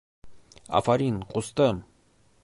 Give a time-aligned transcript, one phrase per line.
[0.79, 1.83] —Афарин, ҡустым!